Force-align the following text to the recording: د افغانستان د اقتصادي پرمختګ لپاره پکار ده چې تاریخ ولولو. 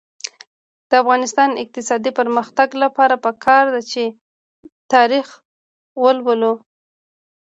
د 0.89 0.91
افغانستان 1.01 1.47
د 1.51 1.55
اقتصادي 1.65 2.11
پرمختګ 2.19 2.69
لپاره 2.83 3.15
پکار 3.25 3.65
ده 3.73 3.81
چې 3.91 4.03
تاریخ 4.93 5.27
ولولو. 6.03 6.53